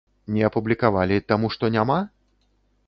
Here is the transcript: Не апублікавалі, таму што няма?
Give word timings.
Не 0.37 0.41
апублікавалі, 0.47 1.21
таму 1.31 1.53
што 1.57 1.71
няма? 1.77 1.99